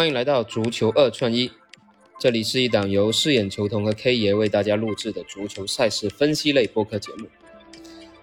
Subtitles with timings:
[0.00, 1.52] 欢迎来到足球二串一，
[2.18, 7.26] 这里是一档由饰演球童和 K 爷为大家录制的足球赛事分析类播客节目。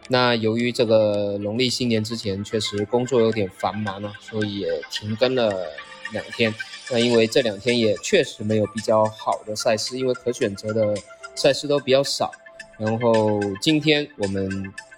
[0.08, 5.54] 那由于这个农历新年之前确实工作有点繁忙啊，所以也停更了
[6.12, 6.52] 两天。
[6.90, 10.96] 那因为这两天也确实没有比较好的赛事，因为可选择的
[11.36, 12.32] 赛事都比较少。
[12.80, 14.50] 然后今天我们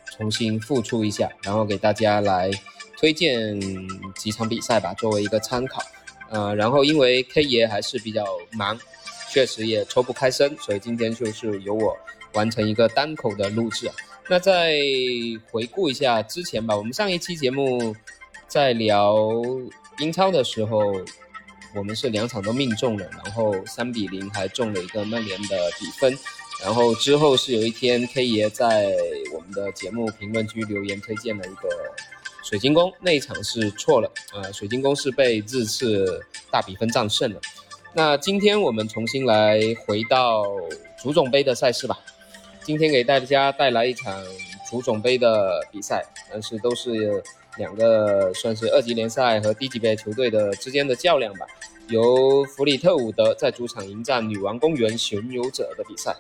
[0.06, 2.50] 重新复出一下，然后给大家来
[2.98, 3.60] 推荐
[4.16, 5.84] 几场比赛吧，作为一个参考。
[6.30, 8.80] 呃，然后因为 K 爷还是比较忙，
[9.32, 11.98] 确实也抽不开身，所以今天就是由我
[12.34, 13.90] 完成一个单口的录制。
[14.28, 14.78] 那再
[15.50, 17.96] 回顾一下之前吧，我们上一期节目
[18.48, 19.16] 在聊
[19.98, 20.80] 英超的时候，
[21.76, 26.16] 我们是两场都命中了，然后三比零还中了一个曼联的比分。
[26.64, 28.94] 然后之后是有一天 K 爷在
[29.34, 31.70] 我们的节目评论区留言推荐了一个。
[32.50, 37.40] 水晶宫那一场是错了啊，水晶宫是被日次大比分战胜了。
[37.94, 40.44] 那今天我们重新来回到
[41.00, 42.00] 足总杯的赛事吧。
[42.64, 44.20] 今天给大家带来一场
[44.68, 47.24] 足总杯的比赛，但是都是
[47.58, 51.46] 两个算是二级联赛和低级别球队的之间的较量吧。
[51.90, 56.16] 由弗里特伍德在主场迎战女王公园巡游者的比赛。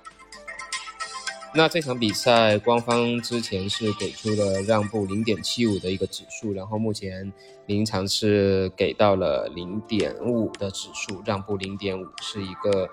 [1.51, 7.33] 那这场比赛，官方之前是给出了让步零点七五的一个指数，然后目前
[7.65, 12.87] 临场是给到了零点五的指数，让步零点五是一个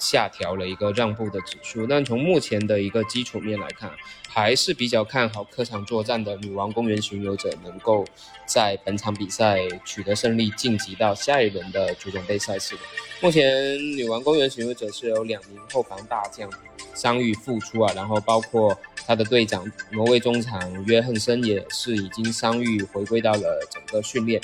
[0.00, 1.86] 下调了一个让步的指数。
[1.86, 3.92] 但从目前的一个基础面来看，
[4.28, 8.04] 还是比较看好客场作战的女王公园巡游者能够
[8.44, 12.74] 在本场比赛取得胜利，晋级到下一轮的足总杯赛事。
[13.20, 16.50] 目前女王公园巡游者是有两名后防大将。
[16.92, 24.40] 伤愈复出啊，然后包括他的队长挪威中场约翰森也是已经伤愈回归到了整个训练。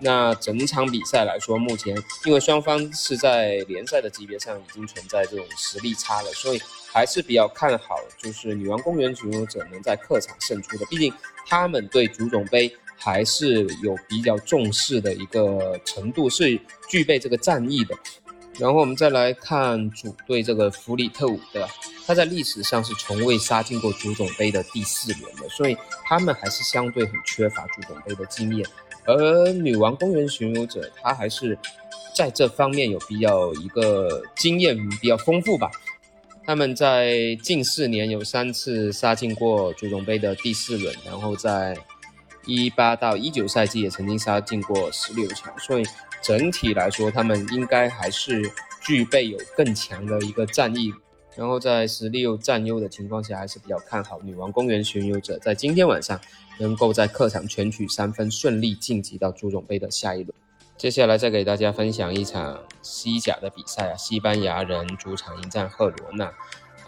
[0.00, 6.60] 那整场比赛来说，目前因为双方是在联赛的级别上已经存在这种实力差了，所以
[6.92, 10.86] 还是比较看好就是女王公园巡游者能在客场胜出的。
[10.86, 11.12] 毕竟
[11.46, 17.94] 他们对足总杯还是有比较重视的一个程度，是具备这个战意的。
[18.58, 21.68] 然后我们再来看主队这个弗里特伍德，
[22.06, 28.66] 他在历史上是从未杀进过足总杯的第四轮的，所以他们还是相对很缺乏足总杯的经验。
[29.08, 31.58] 而女王公园巡游者，他还是
[32.14, 35.68] 在这方面有比较一个经验比较丰富吧。
[36.44, 41.76] 他们在近四年有三次杀进过足总杯的第四轮，然后在
[42.46, 45.84] 一八到一九赛季也曾经杀进过十六强，所以。
[46.20, 48.42] 整体来说，他们应该还是
[48.82, 50.92] 具备有更强的一个战役，
[51.38, 56.20] 然后在实力又占优的情况下，还是比较看好女王公园巡游者在今天晚上
[56.58, 60.34] 能够在客场全取三分，顺利晋级到足总杯的下一轮。
[60.76, 66.32] 接下来再给大家分享一场西甲的比赛啊，西班牙人主场迎战赫罗纳。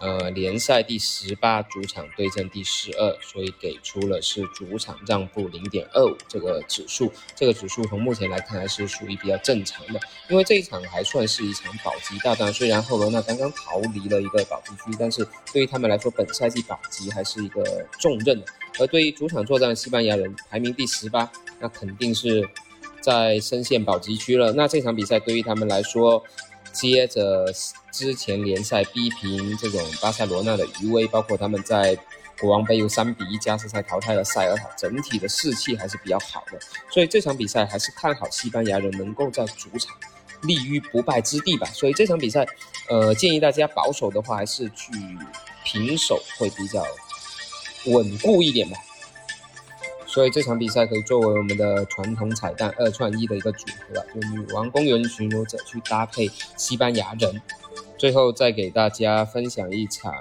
[0.01, 7.13] 呃，联赛第十八主场对阵第十二，所以给出了是主场让步零点二五这个指数。
[7.35, 12.51] 这个指数从目前来看还是属于比较正常的，因为这一场还算是一场保级大战。
[12.51, 15.23] 虽然赫罗纳刚刚逃离了一个保级区，但是
[15.53, 18.43] 对于他们来说，本赛季保级还是一个重任。
[18.79, 22.49] 而对于主场作战的西班牙人，排名第十八，那肯定是
[23.01, 24.51] 在深陷保级区了。
[24.53, 26.23] 那这场比赛对于他们来说，
[26.73, 27.45] 接着
[27.91, 31.97] 之前联赛逼平这种巴塞罗那的余威，包括他们在
[32.39, 36.59] 国王杯又三比一加时赛淘汰了塞尔塔，整体的士气还是比较好的。
[36.89, 39.95] 所以这场比赛还是看好西班牙人能够在主场
[40.41, 41.67] 立于不败之地吧。
[41.67, 42.47] 所以这场比赛，
[42.89, 44.91] 呃，建议大家保守的话，还是去
[45.63, 46.83] 平手会比较
[47.85, 48.77] 稳固一点吧。
[50.13, 57.41] 所以这场比赛可以作为我们的传统彩蛋二串一的一个组合，就女王公园巡游者去搭配西班牙人。
[57.97, 60.13] 最后再给大家分享一场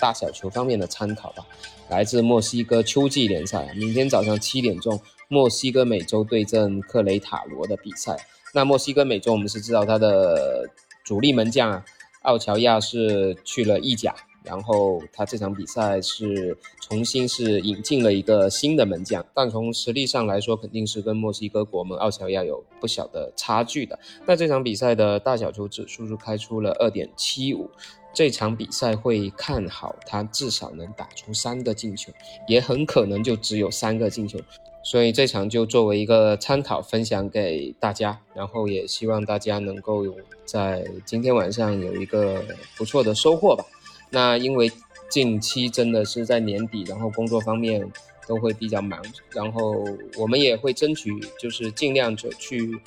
[0.00, 1.46] 大小球方面的参考吧，
[1.88, 8.16] 来自墨西哥秋季联赛，明天早上七点钟，墨西哥美洲对阵克雷塔罗的比赛。
[8.52, 10.68] 那墨西哥美洲我们是知道他的
[11.04, 11.84] 主力门将
[12.22, 14.12] 奥乔亚是去了意甲。
[14.42, 23.98] 然后他这场比赛是重新是引进了一个新的门将，但从实力上来说，肯定是跟墨西哥国门奥乔亚有不小的差距的。
[24.26, 27.68] 那这场比赛的大小球指数是开出了二点七五，
[28.14, 32.10] 这场比赛会看好他至少能打出三个进球，
[32.48, 34.38] 也很可能就只有三个进球，
[34.82, 40.06] 所以这场就作为一个参考分享给大家，然后也希望大家能够
[40.46, 42.42] 在今天晚上有一个
[42.76, 43.64] 不错的收获吧。
[44.10, 44.70] 那因为
[45.08, 47.90] 近期真的是在年底，然后工作方面
[48.26, 49.00] 都会比较忙，
[49.32, 49.84] 然后
[50.16, 52.78] 我们也会争取就是尽量就去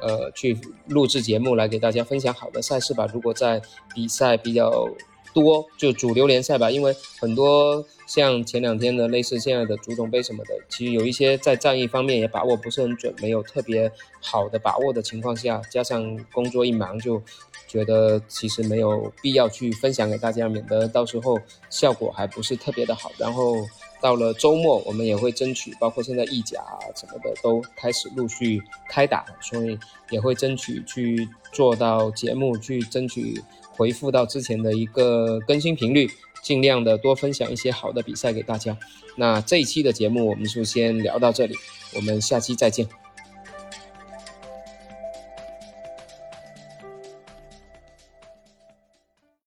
[0.00, 3.08] 呃去录制节目来给大家分享好的赛事吧。
[3.12, 3.60] 如果在
[3.94, 4.88] 比赛比较
[5.32, 13.90] 多，就主流联赛吧，因为很多像前两天的类似现在的足总杯什么的，其实有一些在战役方面也把握不是很准，没有特别
[14.20, 17.22] 好的把握的情况下，加上工作一忙，就
[17.66, 21.38] 觉得其实没有必要去分享给大家，免得到时候
[21.68, 23.12] 效果还不是特别的好。
[23.18, 23.56] 然后
[24.00, 26.62] 到了周末，我们也会争取，包括现在意甲
[26.94, 29.78] 什么的都开始陆续开打，所以
[30.10, 33.42] 也会争取去做到节目，去争取。
[33.78, 36.10] 回复到之前的一个更新频率，
[36.42, 38.76] 尽量的多分享一些好的比赛给大家。
[39.14, 41.54] 那这一期的节目我们就先聊到这里，
[41.94, 43.07] 我们下期再见。